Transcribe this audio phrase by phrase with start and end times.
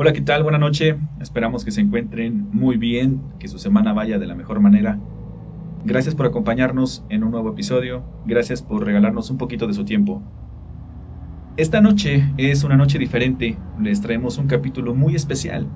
[0.00, 0.44] Hola, ¿qué tal?
[0.44, 0.94] Buenas noches.
[1.20, 5.00] Esperamos que se encuentren muy bien, que su semana vaya de la mejor manera.
[5.84, 8.04] Gracias por acompañarnos en un nuevo episodio.
[8.24, 10.22] Gracias por regalarnos un poquito de su tiempo.
[11.56, 13.58] Esta noche es una noche diferente.
[13.82, 15.66] Les traemos un capítulo muy especial.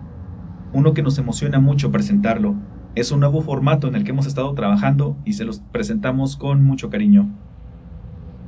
[0.73, 2.55] Uno que nos emociona mucho presentarlo.
[2.95, 6.63] Es un nuevo formato en el que hemos estado trabajando y se los presentamos con
[6.63, 7.29] mucho cariño.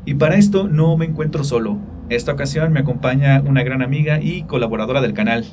[0.04, 1.80] Y para esto no me encuentro solo.
[2.10, 5.44] Esta ocasión me acompaña una gran amiga y colaboradora del canal.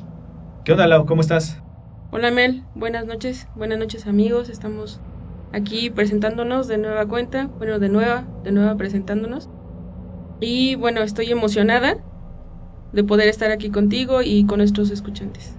[0.64, 1.08] ¿Qué onda, Lau?
[1.08, 1.60] ¿Cómo estás?
[2.12, 2.62] Hola, Mel.
[2.76, 3.48] Buenas noches.
[3.56, 4.48] Buenas noches, amigos.
[4.48, 5.00] Estamos
[5.54, 7.48] aquí presentándonos de nueva cuenta.
[7.58, 9.50] Bueno, de nueva, de nueva presentándonos.
[10.40, 11.98] Y bueno, estoy emocionada
[12.94, 15.56] de poder estar aquí contigo y con nuestros escuchantes.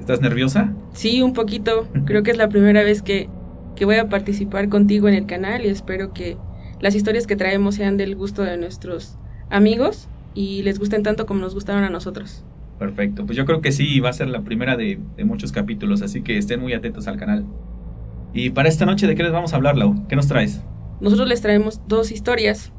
[0.00, 0.74] ¿Estás nerviosa?
[0.92, 1.88] Sí, un poquito.
[2.04, 3.30] Creo que es la primera vez que,
[3.74, 6.36] que voy a participar contigo en el canal y espero que
[6.80, 9.16] las historias que traemos sean del gusto de nuestros
[9.48, 12.44] amigos y les gusten tanto como nos gustaron a nosotros.
[12.78, 16.22] Perfecto, pues yo creo que sí, va a ser la primera de, muchos capítulos, así
[16.22, 17.46] que estén muy atentos al canal.
[18.34, 20.06] Y para esta noche, ¿de qué les vamos a hablar, Lau?
[20.08, 20.62] ¿Qué nos traes?
[21.00, 22.72] Nosotros les traemos dos historias.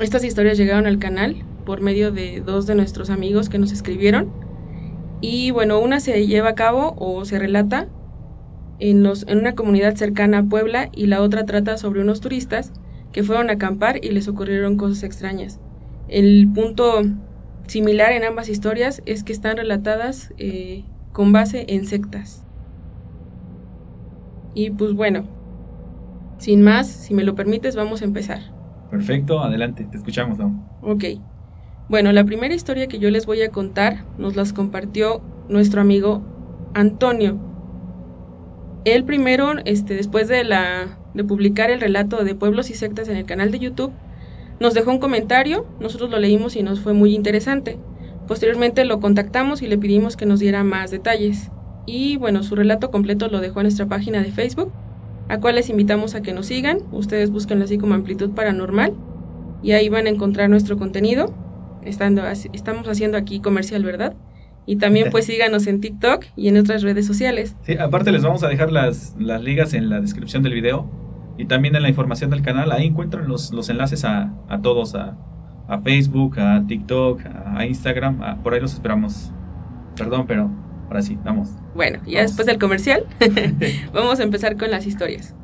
[0.00, 4.32] Estas historias llegaron al canal por medio de dos de nuestros amigos que nos escribieron.
[5.20, 7.88] Y bueno, una se lleva a cabo o se relata
[8.78, 12.72] en, los, en una comunidad cercana a Puebla y la otra trata sobre unos turistas
[13.12, 15.60] que fueron a acampar y les ocurrieron cosas extrañas.
[16.08, 17.02] El punto
[17.70, 20.82] similar en ambas historias es que están relatadas eh,
[21.12, 22.44] con base en sectas.
[24.54, 25.24] Y pues bueno,
[26.38, 28.40] sin más, si me lo permites, vamos a empezar.
[28.90, 30.38] Perfecto, adelante, te escuchamos.
[30.82, 31.04] Ok.
[31.88, 36.22] Bueno, la primera historia que yo les voy a contar nos las compartió nuestro amigo
[36.74, 37.38] Antonio.
[38.84, 43.16] Él primero, este, después de la de publicar el relato de pueblos y sectas en
[43.16, 43.92] el canal de YouTube,
[44.60, 47.78] nos dejó un comentario, nosotros lo leímos y nos fue muy interesante.
[48.28, 51.50] Posteriormente lo contactamos y le pedimos que nos diera más detalles.
[51.86, 54.70] Y bueno, su relato completo lo dejó en nuestra página de Facebook,
[55.28, 56.80] a cual les invitamos a que nos sigan.
[56.92, 58.92] Ustedes busquen así como Amplitud Paranormal
[59.62, 61.34] y ahí van a encontrar nuestro contenido.
[61.82, 64.14] Estando, estamos haciendo aquí comercial, ¿verdad?
[64.66, 67.56] Y también pues síganos en TikTok y en otras redes sociales.
[67.62, 71.09] Sí, aparte les vamos a dejar las, las ligas en la descripción del video
[71.40, 72.70] y también en la información del canal.
[72.70, 75.16] Ahí encuentran los, los enlaces a, a todos, a,
[75.68, 78.42] a, Facebook, a TikTok, a, Instagram.
[78.42, 79.32] por ahí los esperamos.
[79.96, 80.50] Perdón, pero
[80.86, 81.48] ahora sí, vamos.
[81.74, 83.06] Bueno, ya después del comercial,
[83.94, 85.34] vamos a empezar con las historias.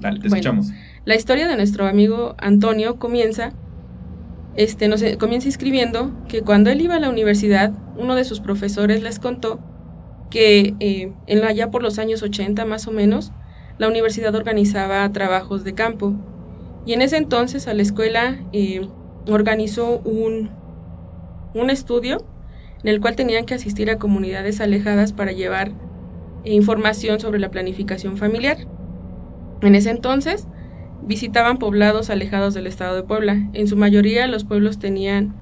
[0.00, 0.70] Dale, te escuchamos.
[1.06, 3.54] La historia de nuestro amigo Antonio comienza
[4.54, 9.02] este, nos comienza escribiendo que cuando él iba a la universidad, uno de sus profesores
[9.02, 9.60] les contó
[10.30, 13.32] que eh, en allá por los años 80 más o menos,
[13.78, 16.14] la universidad organizaba trabajos de campo.
[16.84, 18.86] Y en ese entonces a la escuela eh,
[19.28, 20.50] organizó un,
[21.54, 22.24] un estudio
[22.82, 25.72] en el cual tenían que asistir a comunidades alejadas para llevar
[26.44, 28.58] eh, información sobre la planificación familiar.
[29.60, 30.48] En ese entonces,
[31.02, 33.48] visitaban poblados alejados del estado de Puebla.
[33.52, 35.34] En su mayoría los pueblos tenían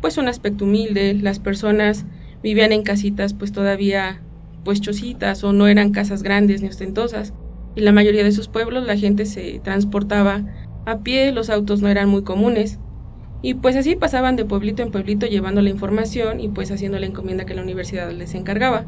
[0.00, 2.06] pues un aspecto humilde, las personas
[2.42, 4.20] vivían en casitas pues todavía
[4.64, 7.32] pues chocitas o no eran casas grandes ni ostentosas.
[7.76, 10.42] En la mayoría de sus pueblos la gente se transportaba
[10.86, 12.78] a pie, los autos no eran muy comunes.
[13.42, 17.06] Y pues así pasaban de pueblito en pueblito llevando la información y pues haciendo la
[17.06, 18.86] encomienda que la universidad les encargaba.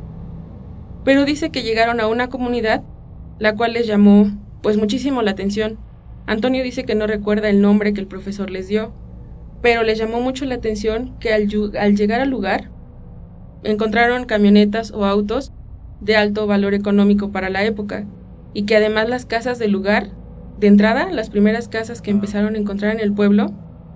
[1.04, 2.82] Pero dice que llegaron a una comunidad
[3.38, 4.26] la cual les llamó
[4.62, 5.78] pues muchísimo la atención
[6.28, 8.93] Antonio dice que no recuerda el nombre que el profesor les dio,
[9.62, 12.70] pero les llamó mucho la atención que al, llegar al lugar
[13.65, 15.55] encontraron camionetas o autos
[16.03, 18.05] de alto valor económico para la época
[18.55, 20.11] y que además las casas del lugar,
[20.59, 23.53] de entrada, las primeras casas que empezaron a encontrar en el pueblo,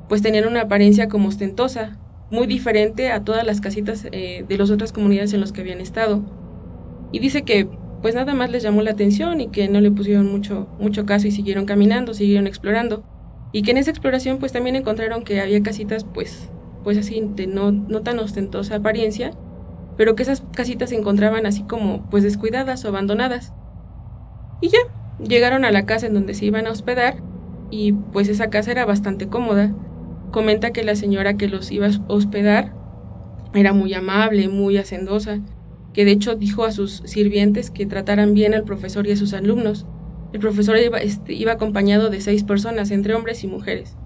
[0.08, 1.98] pues tenían una apariencia como ostentosa,
[2.30, 5.80] muy diferente a todas las casitas eh, de las otras comunidades en las que habían
[5.80, 6.22] estado.
[7.12, 7.68] Y dice que
[8.00, 11.28] pues nada más les llamó la atención y que no le pusieron mucho, mucho caso
[11.28, 13.04] y siguieron caminando, siguieron explorando.
[13.52, 16.50] Y que en esa exploración pues también encontraron que había casitas pues,
[16.82, 19.30] pues así de no, no tan ostentosa apariencia,
[19.96, 23.52] pero que esas casitas se encontraban así como pues descuidadas o abandonadas.
[24.62, 24.78] Y ya,
[25.22, 27.16] llegaron a la casa en donde se iban a hospedar
[27.70, 29.74] y pues esa casa era bastante cómoda.
[30.30, 32.72] Comenta que la señora que los iba a hospedar
[33.52, 35.40] era muy amable, muy hacendosa
[35.92, 39.32] que de hecho dijo a sus sirvientes que trataran bien al profesor y a sus
[39.32, 39.86] alumnos.
[40.32, 43.96] El profesor iba, este, acompañado de seis personas, entre hombres y mujeres.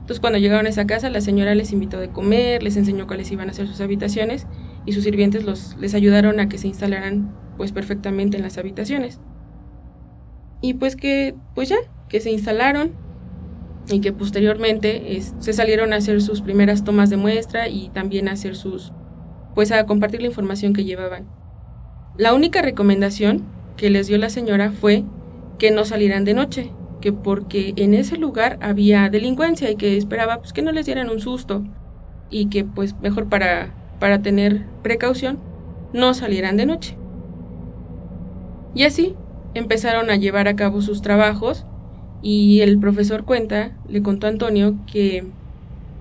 [0.00, 3.30] Entonces cuando llegaron a esa casa, la señora les invitó a comer, les enseñó cuáles
[3.30, 4.46] iban a ser sus habitaciones
[4.86, 5.44] y sus sirvientes
[5.78, 9.20] les ayudaron a que se instalaran pues perfectamente en las habitaciones.
[10.60, 11.76] Y pues que, pues ya,
[12.08, 12.92] que se instalaron
[13.90, 18.32] y que posteriormente se salieron a hacer sus primeras tomas de muestra y también a
[18.32, 18.92] hacer sus,
[19.54, 21.26] pues a compartir la información que llevaban.
[22.16, 23.44] La única recomendación
[23.76, 25.04] que les dio la señora fue
[25.58, 30.38] que no salieran de noche, que porque en ese lugar había delincuencia y que esperaba
[30.38, 31.64] pues que no les dieran un susto
[32.30, 35.38] y que pues mejor para, para tener precaución
[35.92, 36.96] no salieran de noche.
[38.74, 39.14] Y así
[39.58, 41.64] empezaron a llevar a cabo sus trabajos
[42.22, 45.24] y el profesor cuenta, le contó a Antonio que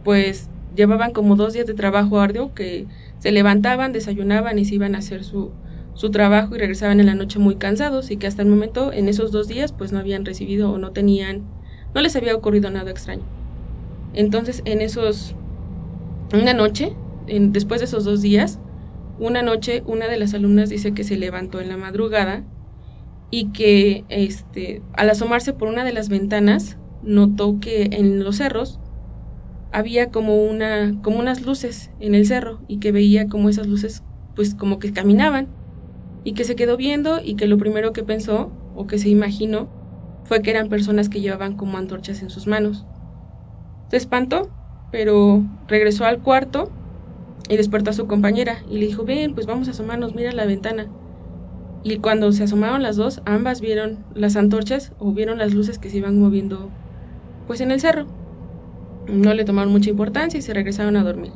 [0.04, 2.86] pues llevaban como dos días de trabajo arduo, que
[3.20, 5.52] se levantaban, desayunaban y se iban a hacer su,
[5.94, 9.10] su trabajo y regresaban en la noche muy cansados y que hasta el momento en
[9.10, 11.42] esos dos días pues no habían recibido o no tenían,
[11.94, 13.24] no les había ocurrido nada extraño.
[14.14, 15.36] Entonces en esos,
[16.34, 16.96] una noche,
[17.28, 18.60] después de esos dos días,
[19.20, 22.44] una noche una de las alumnas dice que se levantó en la madrugada
[23.30, 28.80] y que este, al asomarse por una de las ventanas notó que en los cerros
[29.72, 34.02] había como una como unas luces en el cerro y que veía como esas luces
[34.36, 35.48] pues como que caminaban
[36.24, 39.70] y que se quedó viendo y que lo primero que pensó o que se imaginó
[40.24, 42.86] fue que eran personas que llevaban como antorchas en sus manos.
[43.90, 44.50] Se espantó,
[44.92, 46.70] pero regresó al cuarto
[47.50, 50.46] y despertó a su compañera y le dijo, ven, pues vamos a asomarnos, mira la
[50.46, 50.88] ventana.
[51.84, 55.90] Y cuando se asomaron las dos, ambas vieron las antorchas o vieron las luces que
[55.90, 56.70] se iban moviendo
[57.46, 58.08] pues en el cerro.
[59.08, 61.32] No le tomaron mucha importancia y se regresaron a dormir.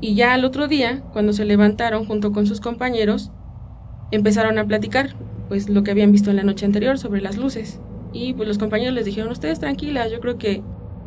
[0.00, 3.30] Y ya al otro día, cuando se levantaron junto con sus compañeros,
[4.10, 5.16] empezaron a platicar
[5.48, 7.80] pues lo que habían visto en la noche anterior sobre las luces.
[8.12, 10.62] Y pues los compañeros les dijeron, ustedes tranquilas, yo creo que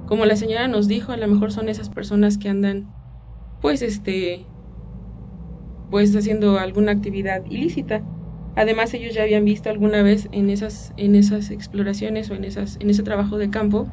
[0.05, 2.91] como la señora nos dijo, a lo mejor son esas personas que andan
[3.61, 4.45] pues este
[5.89, 8.03] pues haciendo alguna actividad ilícita.
[8.55, 12.77] Además ellos ya habían visto alguna vez en esas, en esas exploraciones o en, esas,
[12.79, 13.87] en ese trabajo de campo,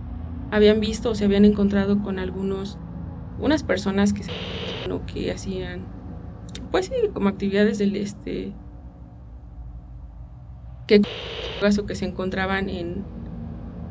[0.50, 2.78] habían visto o se habían encontrado con algunos,
[3.38, 4.22] unas personas que,
[5.12, 5.86] que hacían,
[6.70, 8.52] pues sí, como actividades del este,
[10.86, 11.02] que,
[11.86, 13.04] que se encontraban en,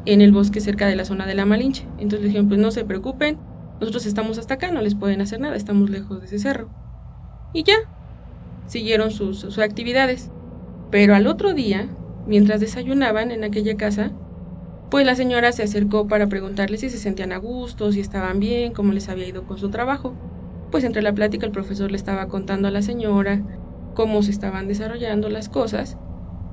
[0.05, 1.87] en el bosque cerca de la zona de la Malinche.
[1.93, 3.37] Entonces le dijeron, pues no se preocupen,
[3.79, 6.69] nosotros estamos hasta acá, no les pueden hacer nada, estamos lejos de ese cerro.
[7.53, 7.75] Y ya,
[8.67, 10.31] siguieron sus, sus actividades.
[10.91, 11.89] Pero al otro día,
[12.27, 14.11] mientras desayunaban en aquella casa,
[14.89, 18.73] pues la señora se acercó para preguntarles si se sentían a gusto, si estaban bien,
[18.73, 20.13] cómo les había ido con su trabajo.
[20.71, 23.41] Pues entre la plática el profesor le estaba contando a la señora
[23.93, 25.97] cómo se estaban desarrollando las cosas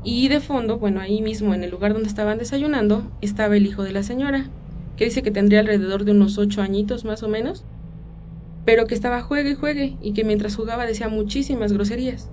[0.04, 3.84] y de fondo, bueno, ahí mismo en el lugar donde estaban desayunando, estaba el hijo
[3.84, 4.50] de la señora,
[4.96, 7.64] que dice que tendría alrededor de unos ocho añitos más o menos,
[8.64, 12.30] pero que estaba juegue y juegue y que mientras jugaba decía muchísimas groserías.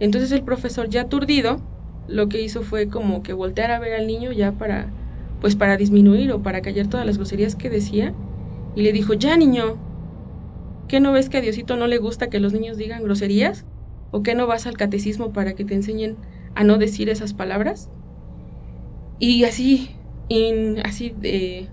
[0.00, 1.60] Entonces el profesor ya aturdido
[2.08, 4.92] lo que hizo fue como que voltear a ver al niño ya para
[5.40, 8.14] pues para disminuir o para callar todas las groserías que decía
[8.74, 9.76] y le dijo, "Ya, niño,
[10.88, 13.64] ¿qué no ves que a Diosito no le gusta que los niños digan groserías?
[14.12, 16.16] ¿O qué no vas al catecismo para que te enseñen
[16.54, 17.90] a no decir esas palabras?"
[19.18, 19.90] Y así
[20.84, 21.68] así de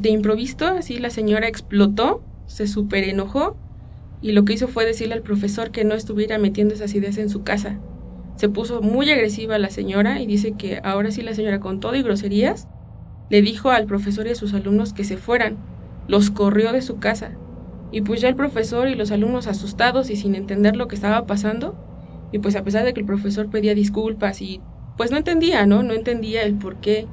[0.00, 3.56] de improviso, así la señora explotó, se súper enojó
[4.20, 7.28] y lo que hizo fue decirle al profesor que no estuviera metiendo esas ideas en
[7.28, 7.78] su casa.
[8.36, 11.94] Se puso muy agresiva la señora y dice que ahora sí la señora con todo
[11.94, 12.68] y groserías
[13.30, 15.56] le dijo al profesor y a sus alumnos que se fueran,
[16.08, 17.32] los corrió de su casa.
[17.92, 21.26] Y pues ya el profesor y los alumnos asustados y sin entender lo que estaba
[21.26, 21.76] pasando,
[22.32, 24.60] y pues a pesar de que el profesor pedía disculpas y
[24.96, 25.82] pues no entendía, ¿no?
[25.82, 27.06] No entendía el por qué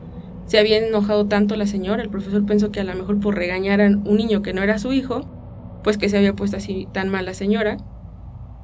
[0.45, 3.81] se había enojado tanto la señora, el profesor pensó que a lo mejor por regañar
[3.81, 5.21] a un niño que no era su hijo,
[5.83, 7.77] pues que se había puesto así tan mal la señora,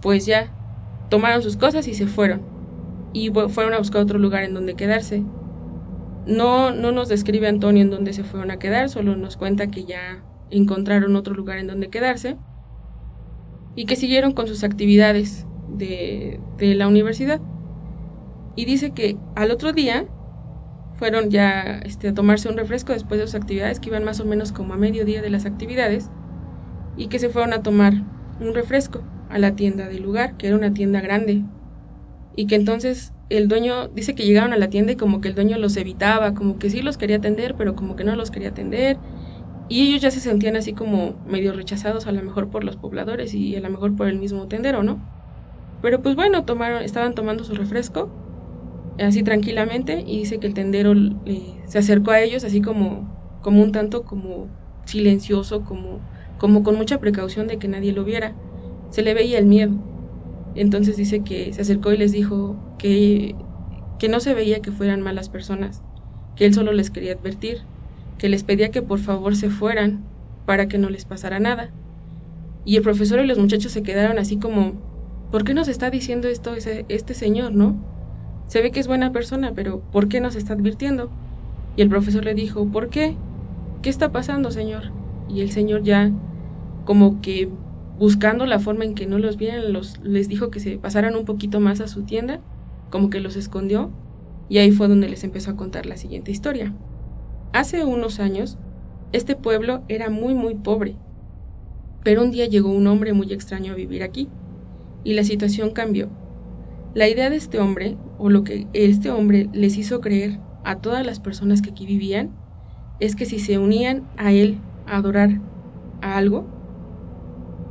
[0.02, 0.52] pues ya
[1.10, 2.42] tomaron sus cosas y se fueron.
[3.14, 5.24] Y fueron a buscar otro lugar en donde quedarse.
[6.28, 9.86] No, no nos describe Antonio en dónde se fueron a quedar, solo nos cuenta que
[9.86, 12.38] ya encontraron otro lugar en donde quedarse
[13.76, 17.42] y que siguieron con sus actividades de, de la universidad.
[18.56, 20.06] Y dice que al otro día
[21.00, 24.26] fueron ya este, a tomarse un refresco después de sus actividades, que iban más o
[24.26, 26.10] menos como a mediodía de las actividades,
[26.98, 27.94] y que se fueron a tomar
[28.42, 31.44] un refresco a la tienda del lugar, que era una tienda grande,
[32.36, 35.36] y que entonces el dueño dice que llegaron a la tienda y como que el
[35.36, 38.50] dueño los evitaba, como que sí los quería atender, pero como que no los quería
[38.50, 38.98] atender,
[39.70, 43.34] y ellos ya se sentían así como medio rechazados a lo mejor por los pobladores
[43.34, 45.00] y a lo mejor por el mismo tendero, ¿no?
[45.82, 48.10] Pero pues bueno, tomaron, estaban tomando su refresco
[49.00, 50.94] así tranquilamente y dice que el tendero
[51.66, 53.10] se acercó a ellos así como,
[53.42, 54.48] como un tanto como
[54.86, 56.00] silencioso, como,
[56.38, 58.34] como con mucha precaución de que nadie lo viera.
[58.90, 59.74] Se le veía el miedo.
[60.56, 63.36] Entonces dice que se acercó y les dijo que,
[64.00, 65.84] que no se veía que fueran malas personas,
[66.36, 67.60] que él solo les quería advertir,
[68.18, 70.04] que les pedía que por favor se fueran
[70.46, 71.72] para que no les pasara nada.
[72.66, 74.74] Y el profesor y los muchachos se quedaron así como,
[75.32, 77.99] ¿por qué nos está diciendo esto este señor, no?
[78.50, 81.12] Se ve que es buena persona, pero ¿por qué nos está advirtiendo?
[81.76, 83.16] Y el profesor le dijo, ¿por qué?
[83.84, 84.92] ¿Qué está pasando, señor?
[85.30, 86.12] Y el señor ya
[86.84, 87.48] como que
[88.00, 91.26] buscando la forma en que no los vieran, los, les dijo que se pasaran un
[91.26, 92.40] poquito más a su tienda,
[92.90, 93.92] como que los escondió,
[94.50, 96.74] y ahí fue donde les empezó a contar la siguiente historia.
[97.54, 98.58] Hace unos años,
[99.12, 100.96] este pueblo era muy muy pobre,
[102.04, 104.28] pero un día llegó un hombre muy extraño a vivir aquí,
[105.04, 106.10] y la situación cambió.
[106.96, 111.06] La idea de este hombre, o lo que este hombre les hizo creer a todas
[111.06, 112.32] las personas que aquí vivían,
[113.00, 115.40] es que si se unían a él a adorar
[116.02, 116.46] a algo,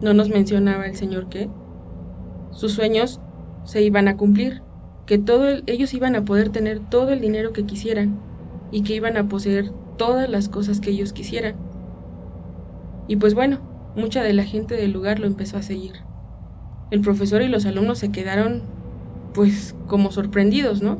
[0.02, 1.48] no nos mencionaba el Señor qué,
[2.50, 3.20] sus sueños
[3.64, 4.62] se iban a cumplir,
[5.06, 8.18] que todo ellos iban a poder tener todo el dinero que quisieran
[8.70, 11.56] y que iban a poseer todas las cosas que ellos quisieran.
[13.06, 13.58] Y pues bueno,
[13.96, 15.92] mucha de la gente del lugar lo empezó a seguir.
[16.90, 18.62] El profesor y los alumnos se quedaron
[19.38, 20.98] pues como sorprendidos, ¿no?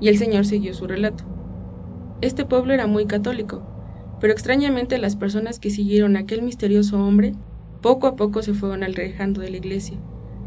[0.00, 1.24] Y el Señor siguió su relato.
[2.20, 3.66] Este pueblo era muy católico,
[4.20, 7.34] pero extrañamente las personas que siguieron a aquel misterioso hombre
[7.82, 9.98] poco a poco se fueron alejando de la iglesia.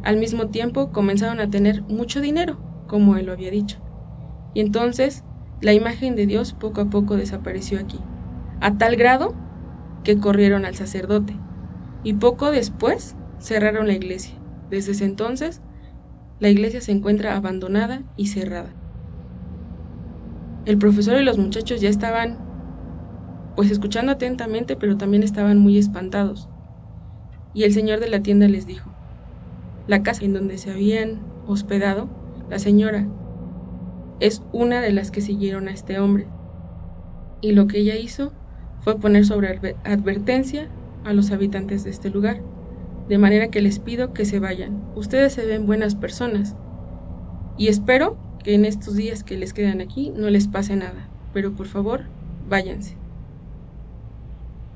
[0.03, 3.79] Al mismo tiempo comenzaron a tener mucho dinero, como él lo había dicho.
[4.53, 5.25] Y entonces
[5.59, 7.99] la imagen de Dios poco a poco desapareció aquí,
[8.61, 9.35] a tal grado
[10.05, 11.35] que corrieron al sacerdote,
[12.05, 14.33] y poco después cerraron la iglesia.
[14.69, 15.61] Desde ese entonces,
[16.39, 18.69] la iglesia se encuentra abandonada y cerrada.
[20.65, 22.37] El profesor y los muchachos ya estaban,
[23.55, 26.49] pues escuchando atentamente, pero también estaban muy espantados.
[27.53, 28.91] Y el señor de la tienda les dijo,
[29.87, 32.09] la casa en donde se habían hospedado,
[32.49, 33.07] la señora,
[34.19, 36.27] es una de las que siguieron a este hombre.
[37.41, 38.33] Y lo que ella hizo
[38.81, 40.69] fue poner sobre advertencia
[41.03, 42.41] a los habitantes de este lugar,
[43.09, 44.83] de manera que les pido que se vayan.
[44.95, 46.55] Ustedes se ven buenas personas
[47.57, 51.53] y espero que en estos días que les quedan aquí no les pase nada, pero
[51.53, 52.03] por favor,
[52.49, 52.95] váyanse.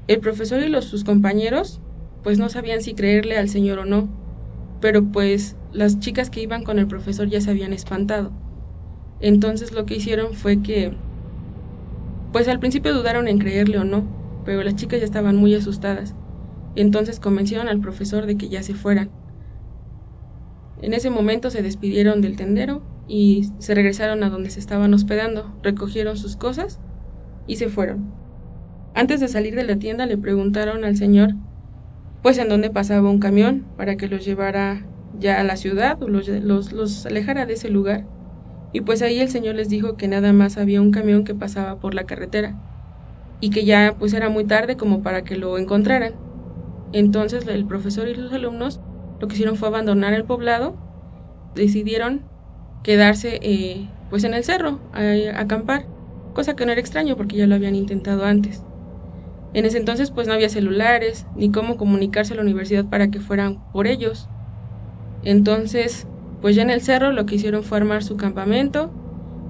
[0.07, 1.79] El profesor y los, sus compañeros
[2.23, 4.09] pues no sabían si creerle al señor o no,
[4.79, 8.31] pero pues las chicas que iban con el profesor ya se habían espantado.
[9.19, 10.93] Entonces lo que hicieron fue que
[12.31, 14.05] pues al principio dudaron en creerle o no,
[14.45, 16.15] pero las chicas ya estaban muy asustadas.
[16.75, 19.09] Entonces convencieron al profesor de que ya se fueran.
[20.81, 25.53] En ese momento se despidieron del tendero y se regresaron a donde se estaban hospedando,
[25.61, 26.79] recogieron sus cosas
[27.45, 28.11] y se fueron.
[28.93, 31.31] Antes de salir de la tienda le preguntaron al señor
[32.21, 34.85] pues en dónde pasaba un camión para que los llevara
[35.19, 38.05] ya a la ciudad o los, los, alejara de ese lugar.
[38.73, 41.79] Y pues ahí el señor les dijo que nada más había un camión que pasaba
[41.79, 42.55] por la carretera
[43.41, 46.13] y que ya pues era muy tarde como para que lo encontraran.
[46.93, 48.79] Entonces el profesor y los alumnos
[49.19, 50.75] lo que hicieron fue abandonar el poblado,
[51.55, 52.23] decidieron
[52.83, 55.85] quedarse eh, pues en el cerro, a, acampar,
[56.33, 58.63] cosa que no era extraño porque ya lo habían intentado antes.
[59.53, 63.19] En ese entonces pues no había celulares ni cómo comunicarse a la universidad para que
[63.19, 64.27] fueran por ellos.
[65.23, 66.07] Entonces,
[66.41, 68.91] pues ya en el cerro lo que hicieron fue armar su campamento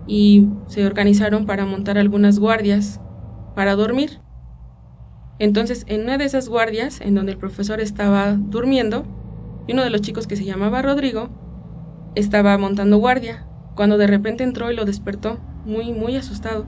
[0.06, 3.00] y se organizaron para montar algunas guardias
[3.56, 4.20] para dormir.
[5.42, 9.06] Entonces, en una de esas guardias, en donde el profesor estaba durmiendo,
[9.66, 11.30] y uno de los chicos que se llamaba Rodrigo,
[12.14, 16.68] estaba montando guardia, cuando de repente entró y lo despertó, muy, muy asustado.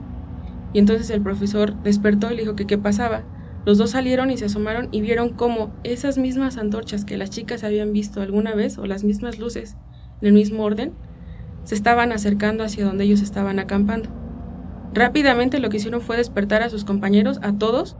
[0.72, 3.22] Y entonces el profesor despertó y le dijo que qué pasaba.
[3.64, 7.62] Los dos salieron y se asomaron y vieron cómo esas mismas antorchas que las chicas
[7.62, 9.76] habían visto alguna vez, o las mismas luces,
[10.20, 10.94] en el mismo orden,
[11.62, 14.08] se estaban acercando hacia donde ellos estaban acampando.
[14.92, 17.96] Rápidamente lo que hicieron fue despertar a sus compañeros, a todos,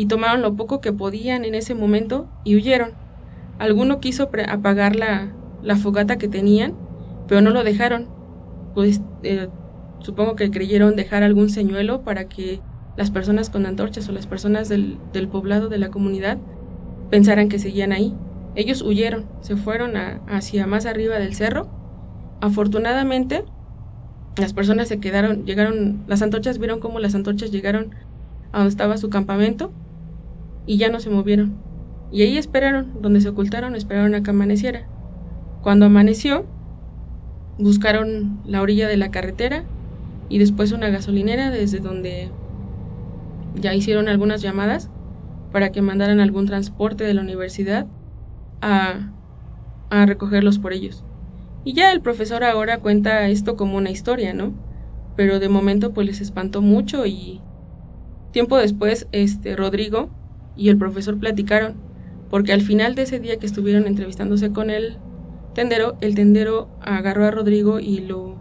[0.00, 2.92] y tomaron lo poco que podían en ese momento y huyeron.
[3.58, 5.30] Alguno quiso apagar la,
[5.62, 6.72] la, fogata que tenían,
[7.28, 8.06] pero no lo dejaron,
[8.74, 9.48] pues eh,
[9.98, 12.60] supongo que creyeron dejar algún señuelo para que
[12.96, 16.38] las personas con antorchas o las personas del, del poblado de la comunidad
[17.10, 18.14] pensaran que seguían ahí.
[18.54, 21.68] Ellos huyeron, se fueron hacia más arriba del cerro.
[22.40, 23.44] Afortunadamente,
[24.38, 27.94] las personas se quedaron, llegaron, las antorchas vieron cómo las antorchas llegaron
[28.50, 29.70] a donde estaba su campamento
[30.66, 31.54] y ya no se movieron.
[32.12, 34.86] Y ahí esperaron, donde se ocultaron, esperaron a que amaneciera.
[35.62, 36.46] Cuando amaneció,
[37.58, 39.64] buscaron la orilla de la carretera
[40.28, 42.30] y después una gasolinera desde donde
[43.54, 44.90] ya hicieron algunas llamadas
[45.52, 47.86] para que mandaran algún transporte de la universidad
[48.60, 49.10] a,
[49.90, 51.04] a recogerlos por ellos.
[51.64, 54.54] Y ya el profesor ahora cuenta esto como una historia, ¿no?
[55.16, 57.40] Pero de momento pues les espantó mucho y
[58.32, 60.08] tiempo después este Rodrigo
[60.60, 61.72] y el profesor platicaron,
[62.28, 64.98] porque al final de ese día que estuvieron entrevistándose con el
[65.54, 68.36] tendero, el tendero agarró a Rodrigo y lo,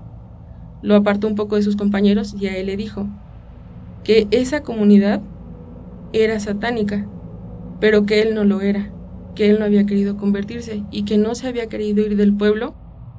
[0.82, 3.08] lo apartó un poco de sus compañeros y a él le dijo
[4.04, 5.22] que esa comunidad
[6.12, 7.08] era satánica,
[7.80, 8.92] pero que él no lo era,
[9.34, 12.76] que él no había querido convertirse y que no se había querido ir del pueblo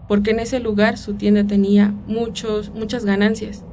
[0.08, 3.64] porque en ese lugar su tienda tenía muchos, muchas ganancias,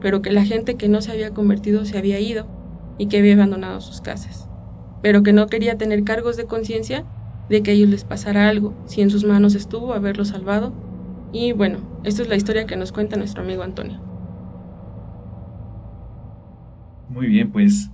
[0.00, 2.46] pero que la gente que no se había convertido se había ido
[2.96, 4.49] y que había abandonado sus casas,
[5.02, 7.04] pero que no quería tener cargos de conciencia
[7.48, 10.72] de que a ellos les pasara algo, si en sus manos estuvo haberlo salvado.
[11.32, 14.00] Y bueno, esta es la historia que nos cuenta nuestro amigo Antonio.
[17.08, 17.90] Muy bien, pues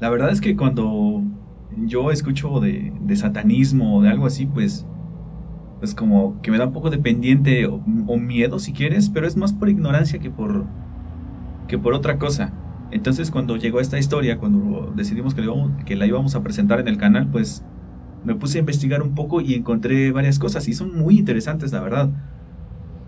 [0.00, 1.22] la verdad es que cuando
[1.76, 4.86] yo escucho de, satanismo o de algo así, pues
[5.82, 7.78] es como que me da un poco de pendiente o,
[8.16, 10.64] miedo si quieres, pero es más por ignorancia que por,
[11.68, 12.52] que por otra cosa.
[12.92, 17.28] Entonces cuando llegó esta historia, cuando decidimos que, la íbamos a presentar en el canal,
[17.28, 17.64] pues
[18.24, 21.80] me puse a investigar un poco y encontré varias cosas y son muy interesantes, la
[21.80, 22.10] verdad.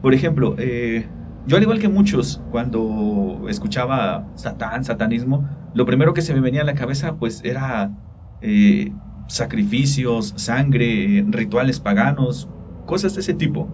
[0.01, 1.07] Por ejemplo, eh,
[1.47, 6.63] yo al igual que muchos, cuando escuchaba Satán, satanismo, lo primero que se me venía
[6.63, 7.93] a la cabeza pues era
[8.41, 8.91] eh,
[9.29, 12.49] sacrificios, sangre, rituales paganos,
[12.87, 13.69] cosas de ese tipo.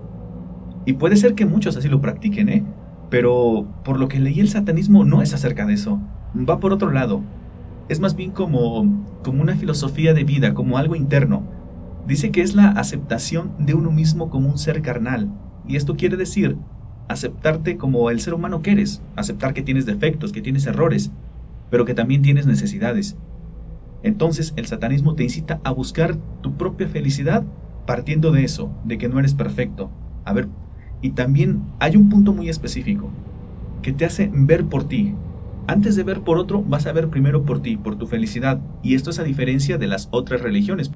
[0.86, 2.64] Y puede ser que muchos así lo practiquen, ¿eh?
[3.10, 6.00] Pero por lo que leí el satanismo no es acerca de eso,
[6.36, 7.22] va por otro lado.
[7.88, 11.42] Es más bien como, como una filosofía de vida, como algo interno.
[12.06, 15.28] Dice que es la aceptación de uno mismo como un ser carnal.
[15.66, 16.56] Y esto quiere decir
[17.08, 21.10] aceptarte como el ser humano que eres, aceptar que tienes defectos, que tienes errores,
[21.68, 23.16] pero que también tienes necesidades.
[24.04, 27.44] Entonces el satanismo te incita a buscar tu propia felicidad
[27.84, 29.90] partiendo de eso, de que no eres perfecto.
[30.24, 30.48] A ver,
[31.02, 33.10] y también hay un punto muy específico
[33.82, 35.14] que te hace ver por ti.
[35.66, 38.60] Antes de ver por otro, vas a ver primero por ti, por tu felicidad.
[38.82, 40.90] Y esto es a diferencia de las otras religiones.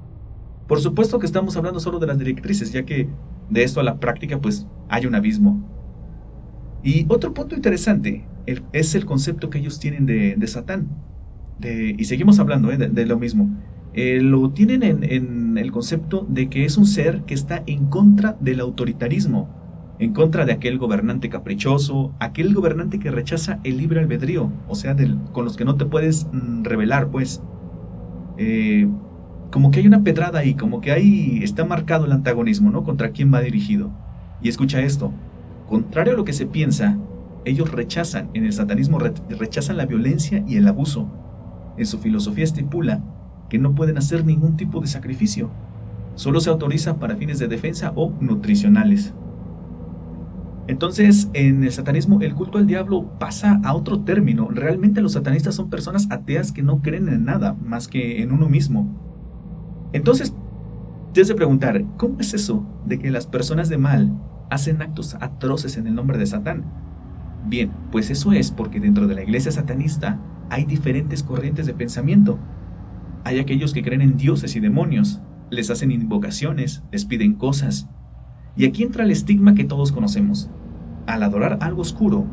[0.67, 3.07] Por supuesto que estamos hablando solo de las directrices, ya que
[3.49, 5.63] de esto a la práctica pues hay un abismo.
[6.83, 8.25] Y otro punto interesante
[8.73, 10.87] es el concepto que ellos tienen de, Satán.
[11.61, 12.77] y seguimos hablando ¿eh?
[12.77, 13.49] de lo mismo.
[13.97, 18.35] Eh, lo tienen en, el concepto de que es un ser que está en contra
[18.41, 19.49] del autoritarismo,
[19.99, 24.95] en contra de aquel gobernante caprichoso, aquel gobernante que rechaza el libre albedrío, o sea,
[25.31, 27.41] con los que no te puedes mm, revelar, pues.
[28.37, 28.87] Eh,
[29.51, 32.83] como que hay una pedrada ahí, como que ahí está marcado el antagonismo, ¿no?
[32.83, 33.89] Contra quién va dirigido.
[34.41, 35.13] Y escucha esto,
[35.69, 36.97] contrario a lo que se piensa,
[37.45, 41.07] ellos rechazan, en el satanismo rechazan la violencia y el abuso.
[41.77, 43.01] En su filosofía estipula
[43.49, 45.49] que no pueden hacer ningún tipo de sacrificio.
[46.15, 49.13] Solo se autoriza para fines de defensa o nutricionales.
[50.67, 54.47] Entonces, en el satanismo, el culto al diablo pasa a otro término.
[54.49, 58.49] Realmente los satanistas son personas ateas que no creen en nada más que en uno
[58.49, 58.89] mismo.
[59.93, 60.33] Entonces,
[61.21, 64.11] has de preguntar, ¿cómo es eso de que las personas de mal
[64.49, 66.65] hacen actos atroces en el nombre de Satán?
[67.47, 72.39] Bien, pues eso es porque dentro de la iglesia satanista hay diferentes corrientes de pensamiento.
[73.23, 77.87] Hay aquellos que creen en dioses y demonios, les hacen invocaciones, les piden cosas.
[78.55, 80.49] Y aquí entra el estigma que todos conocemos.
[81.07, 82.25] Al adorar algo oscuro,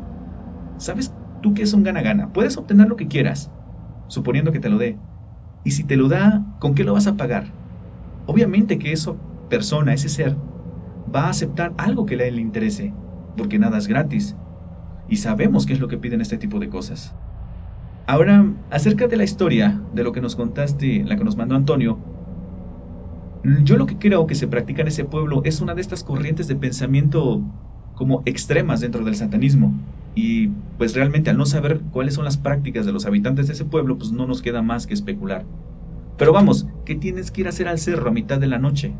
[0.77, 2.31] ¿sabes tú que es un gana-gana?
[2.33, 3.51] Puedes obtener lo que quieras,
[4.07, 4.97] suponiendo que te lo dé.
[5.63, 7.45] Y si te lo da, ¿con qué lo vas a pagar?
[8.25, 9.13] Obviamente que esa
[9.49, 10.35] persona, ese ser,
[11.13, 12.93] va a aceptar algo que a él le interese,
[13.37, 14.35] porque nada es gratis.
[15.09, 17.13] Y sabemos qué es lo que piden este tipo de cosas.
[18.07, 21.97] Ahora, acerca de la historia, de lo que nos contaste, la que nos mandó Antonio,
[23.63, 26.47] yo lo que creo que se practica en ese pueblo es una de estas corrientes
[26.47, 27.41] de pensamiento
[27.95, 29.73] como extremas dentro del satanismo.
[30.15, 33.65] Y pues realmente al no saber cuáles son las prácticas de los habitantes de ese
[33.65, 35.45] pueblo, pues no nos queda más que especular.
[36.17, 38.93] Pero vamos, ¿qué tienes que ir a hacer al cerro a mitad de la noche?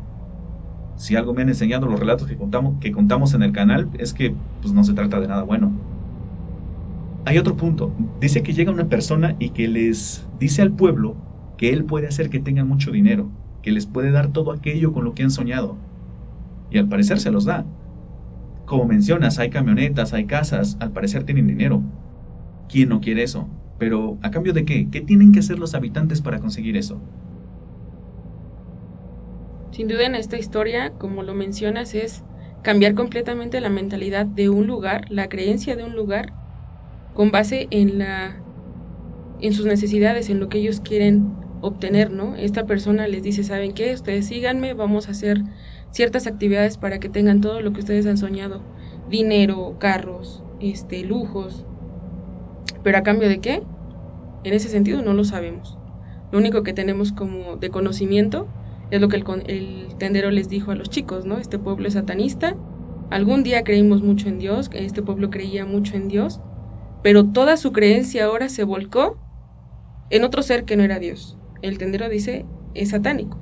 [0.96, 4.12] Si algo me han enseñado los relatos que contamos, que contamos en el canal, es
[4.12, 5.72] que pues no se trata de nada bueno.
[7.24, 7.92] Hay otro punto.
[8.20, 11.16] Dice que llega una persona y que les dice al pueblo
[11.56, 13.28] que él puede hacer que tengan mucho dinero,
[13.64, 15.78] que les puede dar todo aquello con lo que han soñado.
[16.70, 17.64] Y al parecer se los da.
[18.66, 21.80] Como mencionas, hay camionetas, hay casas, al parecer tienen dinero.
[22.68, 23.48] ¿Quién no quiere eso?
[23.78, 24.90] Pero ¿a cambio de qué?
[24.90, 27.00] ¿Qué tienen que hacer los habitantes para conseguir eso?
[29.70, 32.22] Sin duda en esta historia, como lo mencionas, es
[32.60, 36.34] cambiar completamente la mentalidad de un lugar, la creencia de un lugar
[37.14, 38.36] con base en la
[39.40, 42.36] en sus necesidades, en lo que ellos quieren obtener, ¿no?
[42.36, 43.94] Esta persona les dice, ¿saben qué?
[43.94, 45.42] Ustedes síganme, vamos a hacer
[45.90, 48.60] ciertas actividades para que tengan todo lo que ustedes han soñado,
[49.08, 51.64] dinero, carros, este, lujos.
[52.82, 53.62] Pero a cambio de qué?
[54.44, 55.78] En ese sentido no lo sabemos.
[56.32, 58.46] Lo único que tenemos como de conocimiento
[58.90, 61.38] es lo que el, el tendero les dijo a los chicos, ¿no?
[61.38, 62.56] Este pueblo es satanista.
[63.10, 66.40] Algún día creímos mucho en Dios, este pueblo creía mucho en Dios,
[67.02, 69.18] pero toda su creencia ahora se volcó
[70.10, 71.38] en otro ser que no era Dios.
[71.62, 73.38] El tendero dice, es satánico.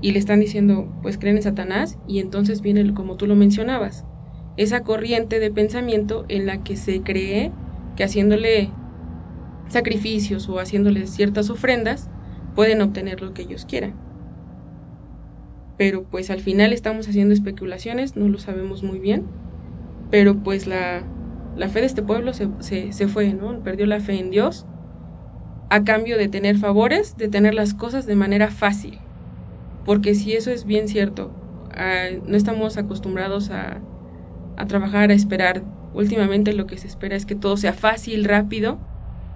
[0.00, 4.04] Y le están diciendo, pues creen en Satanás y entonces viene, como tú lo mencionabas,
[4.56, 7.52] esa corriente de pensamiento en la que se cree
[7.96, 8.70] que haciéndole
[9.68, 12.10] sacrificios o haciéndole ciertas ofrendas
[12.54, 13.94] pueden obtener lo que ellos quieran.
[15.76, 19.24] Pero pues al final estamos haciendo especulaciones, no lo sabemos muy bien,
[20.10, 21.02] pero pues la,
[21.56, 23.60] la fe de este pueblo se, se, fue, ¿no?
[23.64, 24.66] Perdió la fe en Dios
[25.70, 28.98] a cambio de tener favores, de tener las cosas de manera fácil.
[29.84, 31.30] Porque si eso es bien cierto,
[31.72, 33.80] ah, no estamos acostumbrados a,
[34.56, 35.62] a trabajar, a esperar.
[35.94, 38.78] Últimamente lo que se espera es que todo sea fácil, rápido.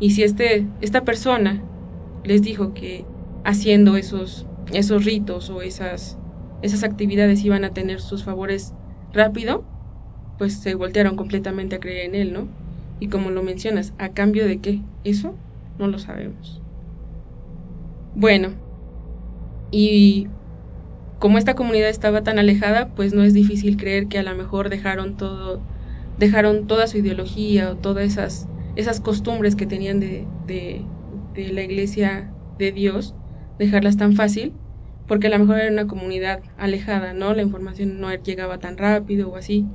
[0.00, 1.62] Y si este, esta persona
[2.24, 3.04] les dijo que
[3.44, 6.18] haciendo esos, esos ritos o esas,
[6.62, 8.74] esas actividades iban a tener sus favores
[9.12, 9.64] rápido,
[10.36, 12.48] pues se voltearon completamente a creer en él, ¿no?
[13.00, 14.80] Y como lo mencionas, ¿a cambio de qué?
[15.04, 15.34] Eso
[15.78, 16.60] no lo sabemos.
[18.14, 18.50] Bueno,
[19.70, 20.28] y
[21.18, 24.68] como esta comunidad estaba tan alejada, pues no es difícil creer que a lo mejor
[24.68, 25.60] dejaron todo,
[26.18, 30.82] dejaron toda su ideología o todas esas, esas costumbres que tenían de, de,
[31.34, 33.14] de la iglesia de Dios,
[33.58, 34.52] dejarlas tan fácil,
[35.06, 37.34] porque a lo mejor era una comunidad alejada, ¿no?
[37.34, 39.66] La información no llegaba tan rápido o así,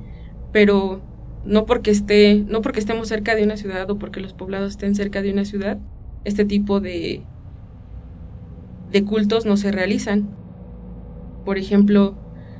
[0.52, 1.02] pero
[1.44, 4.94] no porque esté, no porque estemos cerca de una ciudad o porque los poblados estén
[4.94, 5.78] cerca de una ciudad,
[6.24, 7.22] este tipo de,
[8.90, 10.34] de cultos no se realizan
[11.44, 12.14] por ejemplo,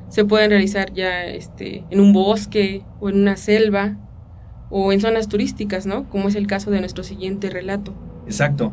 [0.09, 3.97] se pueden realizar ya este, en un bosque o en una selva
[4.69, 6.07] o en zonas turísticas, ¿no?
[6.09, 7.93] Como es el caso de nuestro siguiente relato.
[8.25, 8.71] Exacto.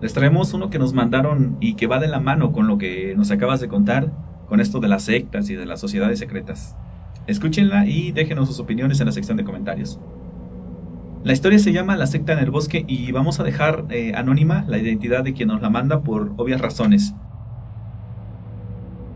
[0.00, 3.14] Les traemos uno que nos mandaron y que va de la mano con lo que
[3.16, 4.12] nos acabas de contar,
[4.48, 6.76] con esto de las sectas y de las sociedades secretas.
[7.26, 10.00] Escúchenla y déjenos sus opiniones en la sección de comentarios.
[11.22, 14.64] La historia se llama La secta en el bosque y vamos a dejar eh, anónima
[14.66, 17.14] la identidad de quien nos la manda por obvias razones.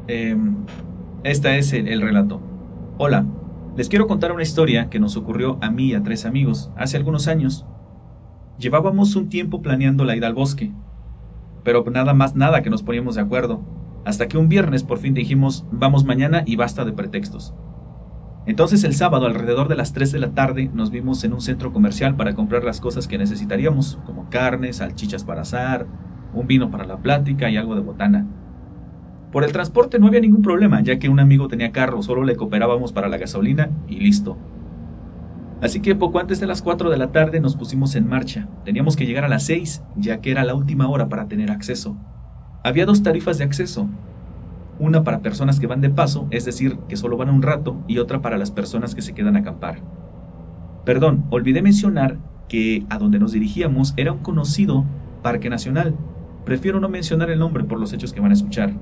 [0.06, 0.36] Eh,
[1.22, 2.42] esta es el, el relato.
[2.98, 3.24] Hola,
[3.74, 6.98] les quiero contar una historia que nos ocurrió a mí y a tres amigos hace
[6.98, 7.64] algunos años.
[8.58, 10.72] Llevábamos un tiempo planeando la ida al bosque,
[11.62, 13.62] pero nada más nada que nos poníamos de acuerdo,
[14.04, 17.54] hasta que un viernes por fin dijimos vamos mañana y basta de pretextos.
[18.46, 21.72] Entonces el sábado alrededor de las 3 de la tarde nos vimos en un centro
[21.72, 25.86] comercial para comprar las cosas que necesitaríamos, como carne, salchichas para asar,
[26.34, 28.26] un vino para la plática y algo de botana.
[29.32, 32.36] Por el transporte no había ningún problema, ya que un amigo tenía carro, solo le
[32.36, 34.36] cooperábamos para la gasolina y listo.
[35.62, 38.48] Así que poco antes de las 4 de la tarde nos pusimos en marcha.
[38.64, 41.96] Teníamos que llegar a las 6, ya que era la última hora para tener acceso.
[42.62, 43.88] Había dos tarifas de acceso.
[44.78, 47.98] Una para personas que van de paso, es decir, que solo van un rato, y
[47.98, 49.78] otra para las personas que se quedan a acampar.
[50.84, 54.84] Perdón, olvidé mencionar que a donde nos dirigíamos era un conocido
[55.22, 55.94] parque nacional.
[56.44, 58.72] Prefiero no mencionar el nombre por los hechos que van a escuchar.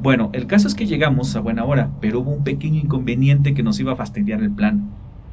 [0.00, 3.62] Bueno, el caso es que llegamos a buena hora, pero hubo un pequeño inconveniente que
[3.62, 4.90] nos iba a fastidiar el plan.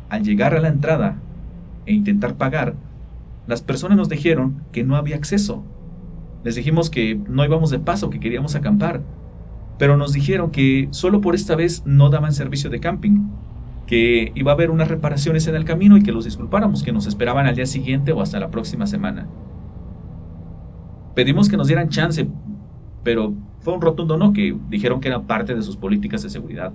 [0.10, 1.18] Al llegar a la entrada
[1.86, 2.76] e intentar pagar,
[3.48, 5.64] las personas nos dijeron que no había acceso.
[6.46, 9.02] Les dijimos que no íbamos de paso, que queríamos acampar,
[9.80, 13.30] pero nos dijeron que solo por esta vez no daban servicio de camping,
[13.88, 17.08] que iba a haber unas reparaciones en el camino y que los disculpáramos, que nos
[17.08, 19.28] esperaban al día siguiente o hasta la próxima semana.
[21.16, 22.28] Pedimos que nos dieran chance,
[23.04, 26.74] pero fue un rotundo no, que dijeron que era parte de sus políticas de seguridad.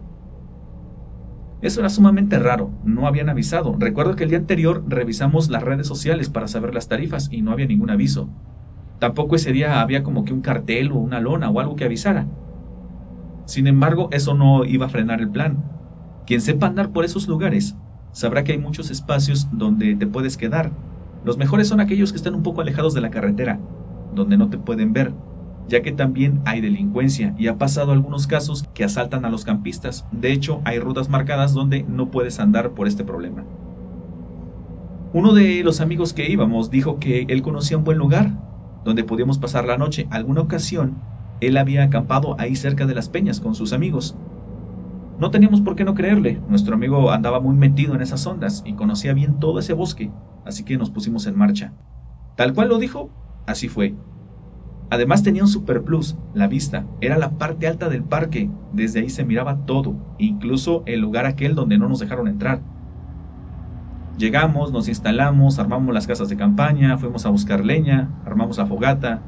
[1.62, 3.76] Eso era sumamente raro, no habían avisado.
[3.78, 7.52] Recuerdo que el día anterior revisamos las redes sociales para saber las tarifas y no
[7.52, 8.30] había ningún aviso.
[9.00, 12.26] Tampoco ese día había como que un cartel o una lona o algo que avisara.
[13.46, 15.64] Sin embargo, eso no iba a frenar el plan.
[16.26, 17.74] Quien sepa andar por esos lugares
[18.12, 20.70] sabrá que hay muchos espacios donde te puedes quedar.
[21.24, 23.58] Los mejores son aquellos que están un poco alejados de la carretera,
[24.14, 25.12] donde no te pueden ver
[25.70, 30.04] ya que también hay delincuencia y ha pasado algunos casos que asaltan a los campistas.
[30.10, 33.44] De hecho, hay rutas marcadas donde no puedes andar por este problema.
[35.12, 38.32] Uno de los amigos que íbamos dijo que él conocía un buen lugar
[38.84, 40.06] donde podíamos pasar la noche.
[40.10, 40.96] Alguna ocasión,
[41.40, 44.16] él había acampado ahí cerca de las peñas con sus amigos.
[45.18, 46.40] No teníamos por qué no creerle.
[46.48, 50.10] Nuestro amigo andaba muy metido en esas ondas y conocía bien todo ese bosque,
[50.44, 51.72] así que nos pusimos en marcha.
[52.36, 53.10] Tal cual lo dijo,
[53.46, 53.94] así fue.
[54.88, 56.84] Además tenía un super plus, la vista.
[57.00, 58.50] Era la parte alta del parque.
[58.72, 62.60] Desde ahí se miraba todo, incluso el lugar aquel donde no nos dejaron entrar.
[64.20, 69.22] Llegamos, nos instalamos, armamos las casas de campaña, fuimos a buscar leña, armamos la fogata.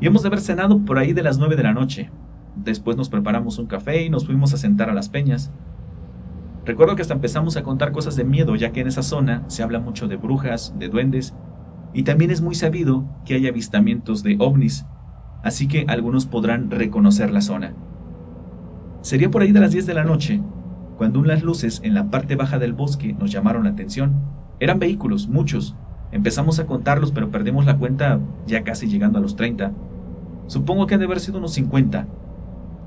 [0.00, 2.10] Y hemos de haber cenado por ahí de las 9 de la noche.
[2.56, 5.52] Después nos preparamos un café y nos fuimos a sentar a las peñas.
[6.64, 9.62] Recuerdo que hasta empezamos a contar cosas de miedo, ya que en esa zona se
[9.62, 11.34] habla mucho de brujas, de duendes,
[11.92, 14.86] y también es muy sabido que hay avistamientos de ovnis,
[15.44, 17.74] así que algunos podrán reconocer la zona.
[19.02, 20.40] Sería por ahí de las 10 de la noche,
[20.96, 24.12] cuando unas luces en la parte baja del bosque nos llamaron la atención.
[24.60, 25.74] Eran vehículos, muchos.
[26.12, 29.72] Empezamos a contarlos, pero perdimos la cuenta ya casi llegando a los 30.
[30.46, 32.06] Supongo que han de haber sido unos 50.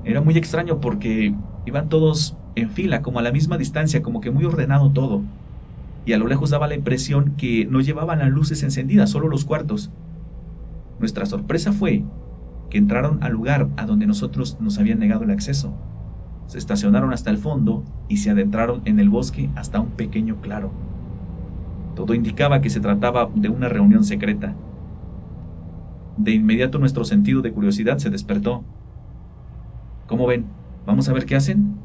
[0.04, 1.34] Era muy extraño porque
[1.66, 5.22] iban todos en fila, como a la misma distancia, como que muy ordenado todo.
[6.04, 9.44] Y a lo lejos daba la impresión que no llevaban las luces encendidas, solo los
[9.44, 9.90] cuartos.
[11.00, 12.04] Nuestra sorpresa fue
[12.70, 15.74] que entraron al lugar a donde nosotros nos habían negado el acceso.
[16.46, 20.70] Se estacionaron hasta el fondo y se adentraron en el bosque hasta un pequeño claro.
[21.94, 24.54] Todo indicaba que se trataba de una reunión secreta.
[26.16, 28.64] De inmediato nuestro sentido de curiosidad se despertó.
[30.06, 30.46] ¿Cómo ven?
[30.86, 31.76] ¿Vamos a ver qué hacen?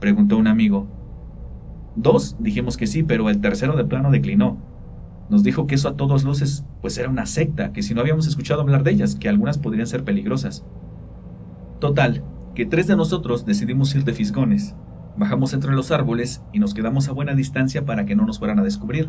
[0.00, 0.86] preguntó un amigo.
[1.96, 4.58] Dos dijimos que sí, pero el tercero de plano declinó.
[5.30, 8.26] Nos dijo que eso a todas luces pues era una secta, que si no habíamos
[8.26, 10.64] escuchado hablar de ellas, que algunas podrían ser peligrosas.
[11.80, 12.22] Total,
[12.54, 14.74] que tres de nosotros decidimos ir de fisgones.
[15.16, 18.60] Bajamos entre los árboles y nos quedamos a buena distancia para que no nos fueran
[18.60, 19.08] a descubrir.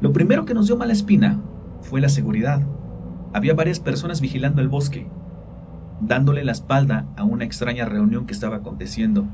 [0.00, 1.40] Lo primero que nos dio mala espina
[1.82, 2.62] fue la seguridad.
[3.32, 5.06] Había varias personas vigilando el bosque,
[6.00, 9.26] dándole la espalda a una extraña reunión que estaba aconteciendo.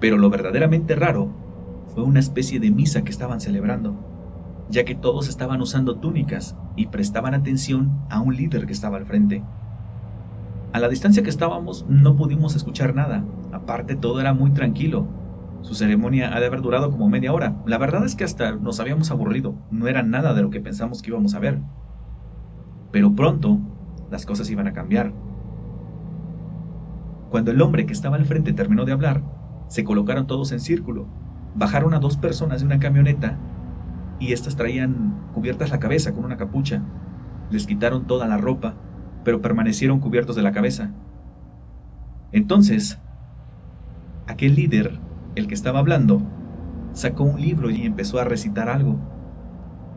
[0.00, 1.30] Pero lo verdaderamente raro
[1.94, 3.94] fue una especie de misa que estaban celebrando,
[4.70, 9.06] ya que todos estaban usando túnicas y prestaban atención a un líder que estaba al
[9.06, 9.42] frente.
[10.74, 15.06] A la distancia que estábamos no pudimos escuchar nada, aparte todo era muy tranquilo.
[15.62, 17.54] Su ceremonia ha de haber durado como media hora.
[17.64, 21.00] La verdad es que hasta nos habíamos aburrido, no era nada de lo que pensamos
[21.00, 21.60] que íbamos a ver.
[22.90, 23.60] Pero pronto
[24.10, 25.12] las cosas iban a cambiar.
[27.30, 29.22] Cuando el hombre que estaba al frente terminó de hablar,
[29.68, 31.06] se colocaron todos en círculo,
[31.54, 33.38] bajaron a dos personas de una camioneta
[34.18, 36.82] y éstas traían cubiertas la cabeza con una capucha.
[37.52, 38.74] Les quitaron toda la ropa
[39.24, 40.90] pero permanecieron cubiertos de la cabeza.
[42.32, 42.98] Entonces,
[44.26, 44.98] aquel líder,
[45.34, 46.22] el que estaba hablando,
[46.92, 48.98] sacó un libro y empezó a recitar algo.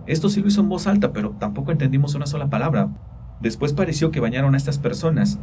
[0.05, 2.89] Esto sí lo hizo en voz alta, pero tampoco entendimos una sola palabra.
[3.41, 5.39] Después pareció que bañaron a estas personas,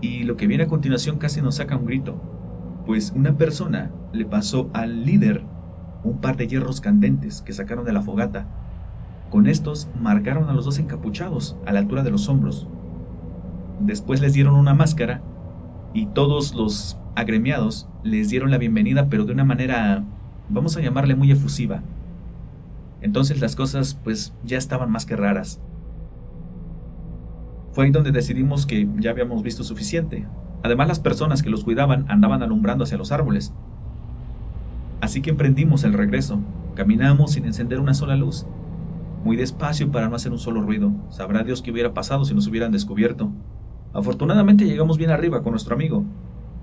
[0.00, 2.20] y lo que viene a continuación casi nos saca un grito,
[2.84, 5.42] pues una persona le pasó al líder
[6.04, 8.46] un par de hierros candentes que sacaron de la fogata.
[9.30, 12.68] Con estos marcaron a los dos encapuchados a la altura de los hombros.
[13.80, 15.22] Después les dieron una máscara
[15.92, 20.04] y todos los agremiados les dieron la bienvenida, pero de una manera,
[20.48, 21.82] vamos a llamarle muy efusiva.
[23.02, 25.60] Entonces las cosas pues ya estaban más que raras.
[27.72, 30.26] Fue ahí donde decidimos que ya habíamos visto suficiente.
[30.62, 33.52] Además las personas que los cuidaban andaban alumbrando hacia los árboles.
[35.00, 36.40] Así que emprendimos el regreso.
[36.74, 38.46] Caminamos sin encender una sola luz.
[39.24, 40.92] Muy despacio para no hacer un solo ruido.
[41.10, 43.30] Sabrá Dios qué hubiera pasado si nos hubieran descubierto.
[43.96, 46.04] Afortunadamente llegamos bien arriba con nuestro amigo.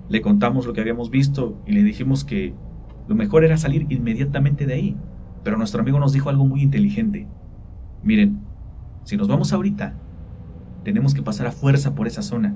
[0.08, 2.54] Le contamos lo que habíamos visto y le dijimos que
[3.08, 4.96] lo mejor era salir inmediatamente de ahí.
[5.42, 7.26] Pero nuestro amigo nos dijo algo muy inteligente.
[8.04, 8.40] Miren,
[9.02, 9.96] si nos vamos ahorita,
[10.84, 12.54] tenemos que pasar a fuerza por esa zona.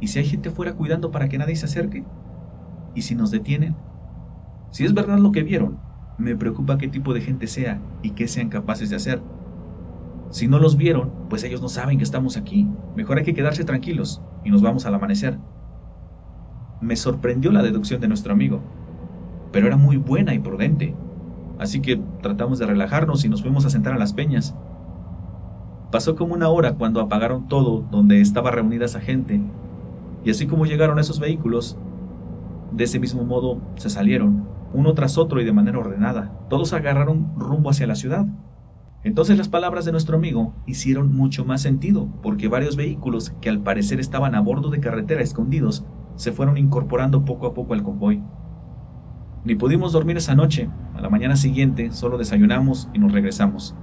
[0.00, 2.02] ¿Y si hay gente afuera cuidando para que nadie se acerque?
[2.94, 3.76] ¿Y si nos detienen?
[4.70, 5.80] Si es verdad lo que vieron,
[6.16, 9.20] me preocupa qué tipo de gente sea y qué sean capaces de hacer.
[10.30, 12.68] Si no los vieron, pues ellos no saben que estamos aquí.
[12.94, 15.38] Mejor hay que quedarse tranquilos y nos vamos al amanecer.
[16.80, 18.60] Me sorprendió la deducción de nuestro amigo,
[19.52, 20.94] pero era muy buena y prudente.
[21.58, 24.54] Así que tratamos de relajarnos y nos fuimos a sentar a las peñas.
[25.90, 29.40] Pasó como una hora cuando apagaron todo donde estaba reunida esa gente,
[30.24, 31.78] y así como llegaron esos vehículos,
[32.72, 36.32] de ese mismo modo se salieron, uno tras otro y de manera ordenada.
[36.50, 38.26] Todos agarraron rumbo hacia la ciudad.
[39.06, 43.60] Entonces las palabras de nuestro amigo hicieron mucho más sentido, porque varios vehículos que al
[43.60, 48.20] parecer estaban a bordo de carretera escondidos se fueron incorporando poco a poco al convoy.
[49.44, 53.76] Ni pudimos dormir esa noche, a la mañana siguiente solo desayunamos y nos regresamos.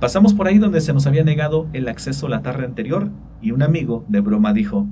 [0.00, 3.10] Pasamos por ahí donde se nos había negado el acceso la tarde anterior
[3.42, 4.86] y un amigo de broma dijo,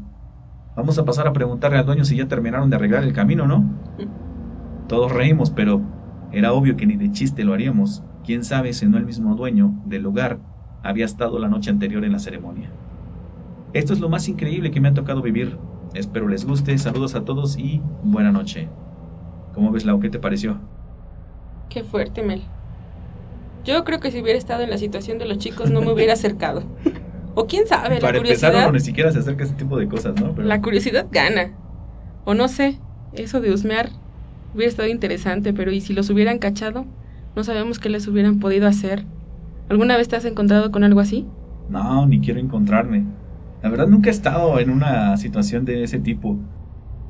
[0.77, 3.65] vamos a pasar a preguntarle al dueño si ya terminaron de arreglar el camino, ¿no?
[4.89, 5.81] Todos reímos, pero
[6.33, 8.05] era obvio que ni de chiste lo haríamos.
[8.25, 10.39] Quién sabe si no el mismo dueño del lugar
[10.83, 12.71] había estado la noche anterior en la ceremonia.
[13.73, 15.57] Esto es lo más increíble que me ha tocado vivir.
[15.95, 16.77] Espero les guste.
[16.79, 18.69] Saludos a todos y buena noche.
[19.55, 20.01] ¿Cómo ves, Lau?
[20.01, 20.59] ¿Qué te pareció?
[21.69, 22.43] Qué fuerte, Mel.
[23.65, 26.15] Yo creo que si hubiera estado en la situación de los chicos no me hubiera
[26.15, 26.63] acercado.
[27.35, 28.51] O quién sabe, Para la curiosidad.
[28.51, 30.33] empezar, uno ni siquiera se acerca a ese tipo de cosas, ¿no?
[30.35, 31.53] Pero- La curiosidad gana.
[32.25, 32.79] O no sé,
[33.13, 33.91] eso de husmear
[34.55, 36.87] hubiera estado interesante, pero ¿y si los hubieran cachado?
[37.37, 39.05] No sabemos qué les hubieran podido hacer.
[39.69, 41.27] ¿Alguna vez te has encontrado con algo así?
[41.69, 43.05] No, ni quiero encontrarme.
[43.63, 46.37] La verdad nunca he estado en una situación de ese tipo.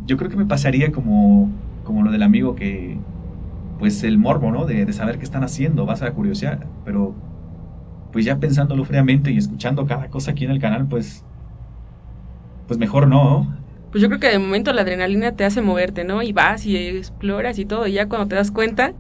[0.07, 1.51] Yo creo que me pasaría como,
[1.85, 2.99] como lo del amigo que,
[3.79, 4.67] pues el morbo, ¿no?
[4.67, 6.67] De, de saber qué están haciendo, vas a curiosear.
[6.85, 7.15] Pero,
[8.13, 11.25] pues ya pensándolo fríamente y escuchando cada cosa aquí en el canal, pues,
[12.67, 13.57] pues mejor no.
[13.91, 16.23] Pues yo creo que de momento la adrenalina te hace moverte, ¿no?
[16.23, 18.93] Y vas y exploras y todo, y ya cuando te das cuenta,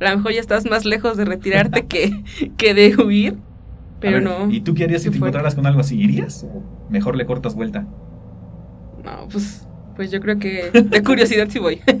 [0.00, 2.24] a lo mejor ya estás más lejos de retirarte que,
[2.56, 3.42] que de huir.
[4.00, 4.46] Pero ver, no.
[4.48, 5.18] ¿Y tú qué harías si te fuerte.
[5.18, 6.00] encontraras con algo así?
[6.00, 6.44] ¿Irías?
[6.44, 7.92] ¿O mejor le cortas vuelta?
[8.96, 11.82] No, pues, pues yo creo que de curiosidad sí voy.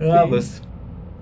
[0.00, 0.62] Ah, pues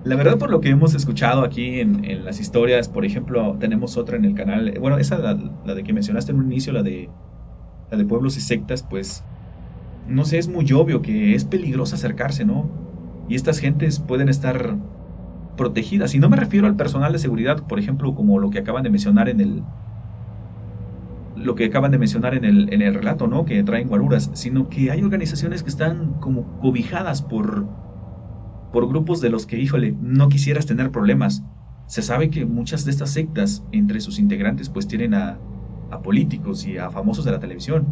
[0.03, 3.97] la verdad por lo que hemos escuchado aquí en, en las historias, por ejemplo, tenemos
[3.97, 5.33] otra en el canal, bueno, esa la,
[5.65, 7.15] la de que mencionaste en un inicio, la de
[7.91, 9.25] la de pueblos y sectas, pues
[10.05, 12.86] no sé, es muy obvio que es peligroso acercarse, ¿no?
[13.27, 14.77] Y estas gentes pueden estar
[15.57, 16.15] protegidas.
[16.15, 18.89] Y no me refiero al personal de seguridad, por ejemplo, como lo que acaban de
[18.89, 19.63] mencionar en el
[21.35, 23.45] lo que acaban de mencionar en el, en el relato, ¿no?
[23.45, 27.67] Que traen guaruras, sino que hay organizaciones que están como cobijadas por
[28.71, 31.43] por grupos de los que, híjole, no quisieras tener problemas.
[31.85, 35.39] Se sabe que muchas de estas sectas, entre sus integrantes, pues tienen a,
[35.89, 37.87] a políticos y a famosos de la televisión.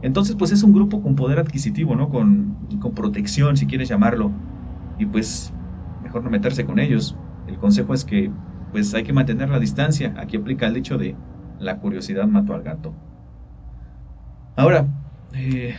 [0.00, 2.08] Entonces, pues es un grupo con poder adquisitivo, ¿no?
[2.08, 4.30] Con, con protección, si quieres llamarlo.
[4.98, 5.52] Y pues,
[6.02, 7.16] mejor no meterse con ellos.
[7.46, 8.30] El consejo es que,
[8.72, 10.14] pues hay que mantener la distancia.
[10.18, 11.16] Aquí aplica el dicho de
[11.58, 12.94] la curiosidad mató al gato.
[14.56, 14.86] Ahora,
[15.34, 15.74] eh,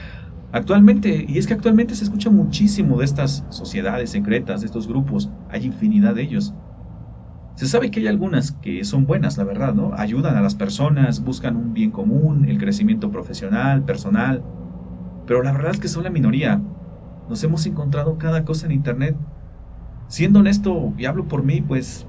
[0.51, 5.29] Actualmente, y es que actualmente se escucha muchísimo de estas sociedades secretas, de estos grupos,
[5.49, 6.55] hay infinidad de ellos.
[7.53, 9.93] Se sabe que hay algunas que son buenas, la verdad, ¿no?
[9.95, 14.43] Ayudan a las personas, buscan un bien común, el crecimiento profesional, personal,
[15.27, 16.60] pero la verdad es que son la minoría.
[17.30, 19.15] Nos hemos encontrado cada cosa en Internet.
[20.08, 22.08] Siendo honesto, y hablo por mí, pues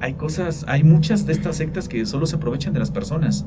[0.00, 3.46] hay cosas, hay muchas de estas sectas que solo se aprovechan de las personas.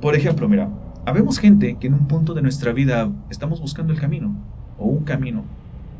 [0.00, 0.68] Por ejemplo, mira,
[1.06, 4.34] Habemos gente que en un punto de nuestra vida estamos buscando el camino,
[4.78, 5.44] o un camino.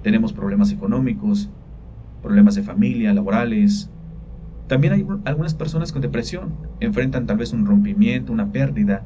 [0.02, 1.50] Tenemos problemas económicos,
[2.22, 3.90] problemas de familia, laborales.
[4.66, 9.04] También hay algunas personas con depresión, enfrentan tal vez un rompimiento, una pérdida.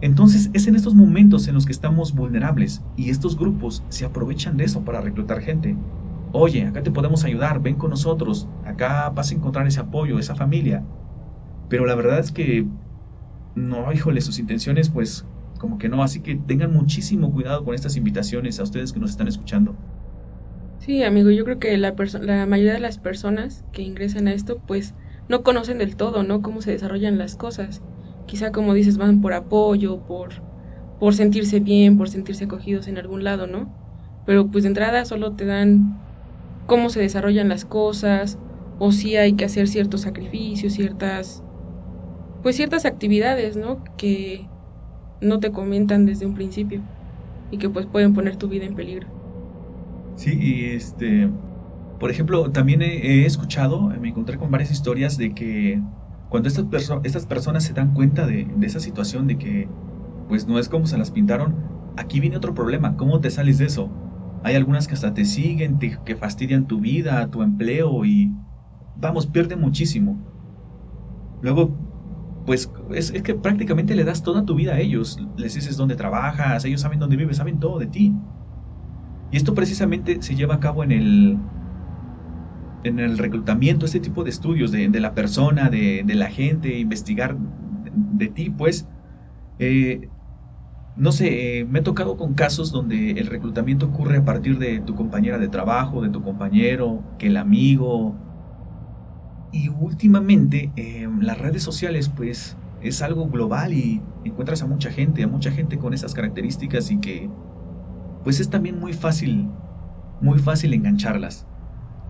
[0.00, 4.56] Entonces es en estos momentos en los que estamos vulnerables y estos grupos se aprovechan
[4.56, 5.76] de eso para reclutar gente.
[6.32, 10.34] Oye, acá te podemos ayudar, ven con nosotros, acá vas a encontrar ese apoyo, esa
[10.34, 10.84] familia.
[11.68, 12.66] Pero la verdad es que
[13.54, 15.26] no, híjole, sus intenciones pues
[15.58, 19.10] como que no, así que tengan muchísimo cuidado con estas invitaciones a ustedes que nos
[19.10, 19.76] están escuchando.
[20.78, 24.58] Sí, amigo, yo creo que la, la mayoría de las personas que ingresan a esto,
[24.66, 24.94] pues
[25.28, 26.42] no conocen del todo, ¿no?
[26.42, 27.82] Cómo se desarrollan las cosas.
[28.26, 30.30] Quizá, como dices, van por apoyo, por,
[30.98, 33.70] por sentirse bien, por sentirse acogidos en algún lado, ¿no?
[34.26, 35.98] Pero pues de entrada solo te dan
[36.66, 38.38] cómo se desarrollan las cosas,
[38.78, 41.42] o si hay que hacer ciertos sacrificios, ciertas,
[42.42, 43.84] pues ciertas actividades, ¿no?
[43.96, 44.48] Que
[45.20, 46.82] no te comentan desde un principio
[47.50, 49.08] y que pues pueden poner tu vida en peligro.
[50.16, 51.30] Sí, y este,
[51.98, 55.82] por ejemplo, también he, he escuchado, me encontré con varias historias de que
[56.34, 59.68] cuando estas, perso- estas personas se dan cuenta de, de esa situación, de que
[60.26, 61.54] pues no es como se las pintaron,
[61.96, 63.88] aquí viene otro problema, ¿cómo te sales de eso?
[64.42, 68.32] Hay algunas que hasta te siguen, te- que fastidian tu vida, tu empleo y
[68.96, 70.18] vamos, pierde muchísimo.
[71.40, 71.70] Luego,
[72.46, 75.94] pues es, es que prácticamente le das toda tu vida a ellos, les dices dónde
[75.96, 78.12] trabajas, ellos saben dónde vives, saben todo de ti.
[79.30, 81.38] Y esto precisamente se lleva a cabo en el,
[82.84, 87.36] en el reclutamiento, este tipo de estudios de, la persona, de, de la gente, investigar
[87.36, 88.86] de, de ti, pues.
[89.58, 90.08] Eh,
[90.96, 94.80] no sé, eh, me he tocado con casos donde el reclutamiento ocurre a partir de
[94.80, 98.14] tu compañera de trabajo, de tu compañero, que el amigo.
[99.52, 105.22] Y últimamente eh, las redes sociales, pues, es algo global y encuentras a mucha gente,
[105.22, 107.30] a mucha gente con esas características y que
[108.22, 109.48] pues es también muy fácil,
[110.20, 111.46] muy fácil engancharlas.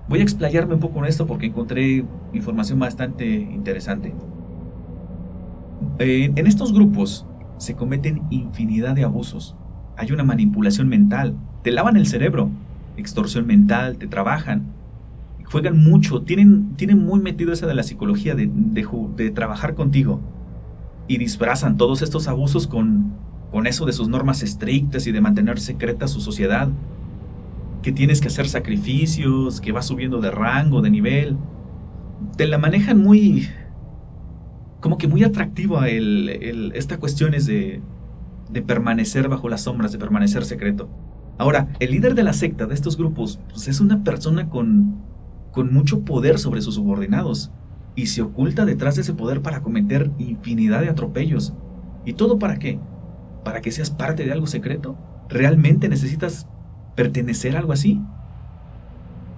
[0.08, 4.14] Voy a explayarme un poco en esto porque encontré información bastante interesante.
[5.98, 7.26] En estos grupos
[7.56, 9.56] se cometen infinidad de abusos.
[9.96, 12.50] Hay una manipulación mental, te lavan el cerebro,
[12.96, 14.64] extorsión mental, te trabajan,
[15.44, 20.20] juegan mucho, tienen, tienen muy metido esa de la psicología de, de trabajar contigo.
[21.06, 23.12] Y disfrazan todos estos abusos con,
[23.50, 26.68] con eso de sus normas estrictas y de mantener secreta su sociedad,
[27.84, 31.36] que tienes que hacer sacrificios, que vas subiendo de rango, de nivel.
[32.34, 33.46] te la manejan muy,
[34.80, 37.82] como que muy atractiva el, esta cuestión es de,
[38.66, 40.88] permanecer bajo las sombras, de permanecer secreto.
[41.36, 45.02] Ahora, el líder de la secta, de estos grupos, pues es una persona con,
[45.52, 47.52] con mucho poder sobre sus subordinados
[47.96, 51.52] y se oculta detrás de ese poder para cometer infinidad de atropellos.
[52.06, 52.80] ¿Y todo para qué?
[53.44, 54.96] ¿Para que seas parte de algo secreto?
[55.28, 56.48] ¿Realmente necesitas
[56.94, 58.00] pertenecer a algo así?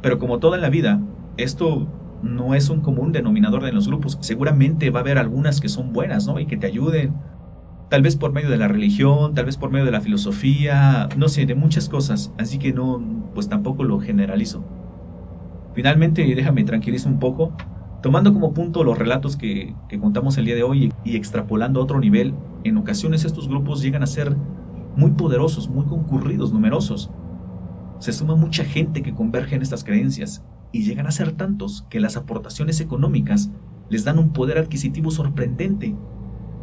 [0.03, 1.01] Pero como todo en la vida,
[1.37, 1.87] esto
[2.23, 4.19] no es un común denominador de los grupos.
[4.21, 6.39] Seguramente va a haber algunas que son buenas, ¿no?
[6.41, 7.15] Y que te ayuden.
[7.89, 11.29] Tal vez por medio de la religión, tal vez por medio de la filosofía, no
[11.29, 12.33] sé, de muchas cosas.
[12.39, 13.03] Así que no,
[13.35, 14.65] pues tampoco lo generalizo.
[15.75, 17.53] Finalmente, déjame tranquilizar un poco.
[18.03, 21.83] Tomando como punto los relatos que, que contamos el día de hoy y extrapolando a
[21.85, 22.35] otro nivel,
[22.65, 24.37] en ocasiones estos grupos llegan a ser
[24.97, 27.11] muy poderosos, muy concurridos, numerosos.
[27.99, 32.01] Se suma mucha gente que converge en estas creencias y llegan a ser tantos que
[32.01, 33.51] las aportaciones económicas
[33.89, 35.95] les dan un poder adquisitivo sorprendente,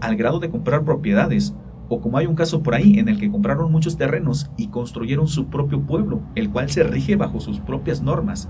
[0.01, 1.55] al grado de comprar propiedades,
[1.89, 5.27] o como hay un caso por ahí en el que compraron muchos terrenos y construyeron
[5.27, 8.49] su propio pueblo, el cual se rige bajo sus propias normas.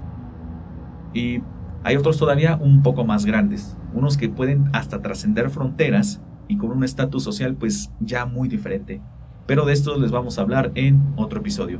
[1.13, 1.41] Y
[1.83, 6.71] hay otros todavía un poco más grandes, unos que pueden hasta trascender fronteras y con
[6.71, 9.01] un estatus social pues ya muy diferente.
[9.45, 11.79] Pero de estos les vamos a hablar en otro episodio.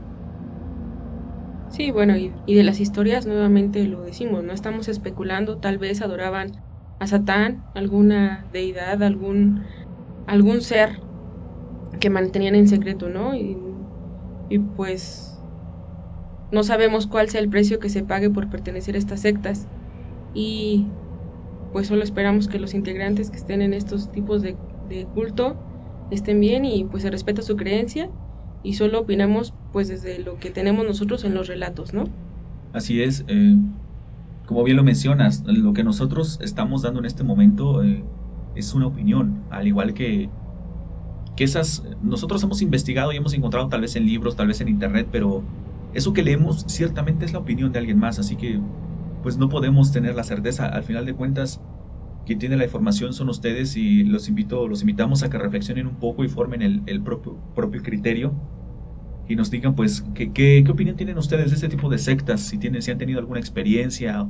[1.74, 6.52] Sí, bueno, y, de las historias nuevamente lo decimos, no estamos especulando, tal vez adoraban
[7.00, 9.64] a Satán, alguna deidad, algún,
[10.28, 11.00] algún ser
[12.00, 13.34] que mantenían en secreto, ¿no?
[13.34, 13.58] Y,
[14.50, 15.40] y pues
[16.52, 19.68] no sabemos cuál sea el precio que se pague por pertenecer a estas sectas.
[20.36, 20.86] Y
[21.72, 24.56] pues solo esperamos que los integrantes que estén en estos tipos de,
[24.90, 25.58] de culto
[26.12, 28.12] estén bien y pues se respeta su creencia
[28.64, 32.06] y solo opinamos pues desde lo que tenemos nosotros en los relatos, ¿no?
[32.72, 33.56] Así es, eh,
[34.46, 38.04] como bien lo mencionas, lo que nosotros estamos dando en este momento eh,
[38.56, 40.30] es una opinión, al igual que,
[41.36, 44.70] que esas, nosotros hemos investigado y hemos encontrado tal vez en libros, tal vez en
[44.70, 45.44] internet, pero
[45.94, 48.60] eso que leemos ciertamente es la opinión de alguien más, así que
[49.22, 51.62] pues no podemos tener la certeza, al final de cuentas,
[52.26, 55.96] quien tiene la información son ustedes y los invito, los invitamos a que reflexionen un
[55.96, 58.34] poco y formen el, propio, propio criterio
[59.28, 62.58] y nos digan pues qué, qué, opinión tienen ustedes de este tipo de sectas, si
[62.58, 64.28] tienen, si han tenido alguna experiencia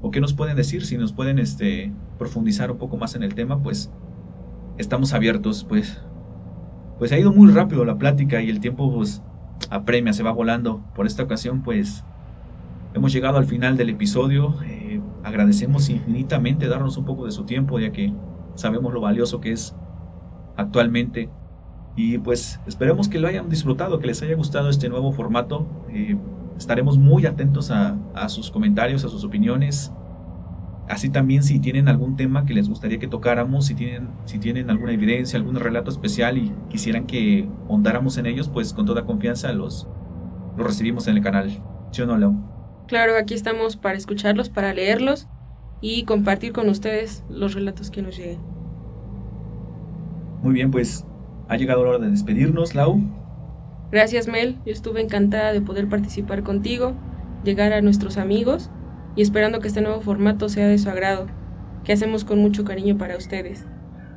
[0.00, 3.34] o qué nos pueden decir, si nos pueden este, profundizar un poco más en el
[3.34, 3.90] tema, pues
[4.78, 6.00] estamos abiertos, pues,
[6.98, 9.22] pues ha ido muy rápido la plática y el tiempo pues
[9.70, 10.82] apremia, se va volando.
[10.94, 12.04] Por esta ocasión pues
[12.94, 14.56] hemos llegado al final del episodio.
[14.64, 18.12] Eh, agradecemos infinitamente darnos un poco de su tiempo, ya que
[18.54, 19.74] sabemos lo valioso que es
[20.56, 21.28] actualmente.
[21.94, 25.66] Y pues esperemos que lo hayan disfrutado, que les haya gustado este nuevo formato.
[25.90, 26.16] Eh,
[26.56, 27.96] estaremos muy atentos a,
[28.28, 29.92] sus comentarios, a sus opiniones.
[30.88, 34.70] Así también si tienen algún tema que les gustaría que tocáramos, si tienen, si tienen
[34.70, 39.52] alguna evidencia, algún relato especial y quisieran que hondáramos en ellos, pues con toda confianza
[39.52, 39.86] los,
[40.56, 41.62] los recibimos en el canal.
[41.92, 42.34] ¿Sí o no, Leo?
[42.88, 45.28] Claro, aquí estamos para escucharlos, para leerlos
[45.80, 48.40] y compartir con ustedes los relatos que nos lleguen.
[50.42, 51.06] Muy bien, pues
[51.48, 53.00] ha llegado la hora de despedirnos, Lau.
[53.90, 54.56] Gracias, Mel.
[54.64, 56.94] Yo estuve encantada de poder participar contigo,
[57.44, 58.70] llegar a nuestros amigos
[59.16, 61.26] y esperando que este nuevo formato sea de su agrado,
[61.84, 63.66] que hacemos con mucho cariño para ustedes.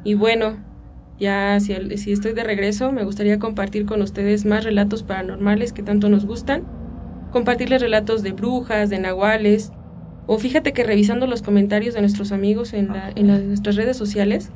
[0.04, 0.58] Y bueno,
[1.20, 1.74] ya si,
[2.12, 6.64] estoy de regreso, me gustaría compartir con ustedes más relatos paranormales que tanto nos gustan
[7.36, 9.74] compartirles relatos de brujas, de nahuales,
[10.26, 12.88] o fíjate que revisando los comentarios de nuestros amigos en,
[13.28, 14.52] nuestras redes sociales,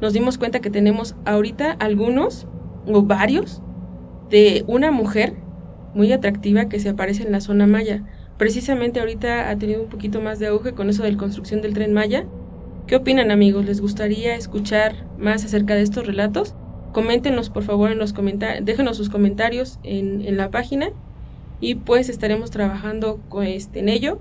[0.00, 2.46] nos dimos cuenta que tenemos ahorita algunos
[2.86, 3.62] o varios
[4.30, 5.34] de una mujer
[5.94, 8.04] muy atractiva que se aparece en la zona maya.
[8.36, 11.74] Precisamente ahorita ha tenido un poquito más de auge con eso de la construcción del
[11.74, 12.26] tren maya.
[12.86, 13.66] ¿Qué opinan amigos?
[13.66, 16.54] ¿Les gustaría escuchar más acerca de estos relatos?
[16.92, 20.90] Coméntenos por favor en los comentarios, déjenos sus comentarios en, en la página
[21.60, 24.20] y pues estaremos trabajando con este, en ello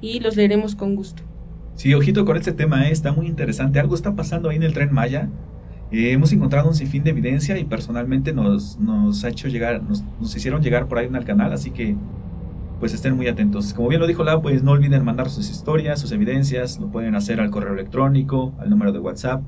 [0.00, 1.22] y los leeremos con gusto.
[1.76, 2.92] Sí, ojito con este tema, ¿eh?
[2.92, 3.80] está muy interesante.
[3.80, 5.28] Algo está pasando ahí en el tren Maya.
[5.90, 10.02] Eh, hemos encontrado un sinfín de evidencia y personalmente nos, nos ha hecho llegar, nos,
[10.20, 11.96] nos, hicieron llegar por ahí en el canal, así que
[12.80, 13.74] pues estén muy atentos.
[13.74, 17.14] Como bien lo dijo la, pues no olviden mandar sus historias, sus evidencias, lo pueden
[17.14, 19.42] hacer al correo electrónico, al número de WhatsApp.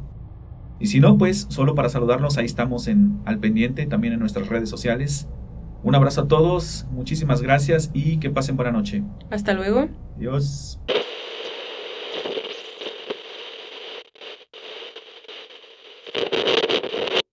[0.78, 4.48] Y si no, pues solo para saludarnos, ahí estamos en, al pendiente, también en nuestras
[4.48, 5.28] redes sociales.
[5.82, 9.02] Un abrazo a todos, muchísimas gracias y que pasen buena noche.
[9.30, 9.88] Hasta luego.
[10.16, 10.80] Adiós.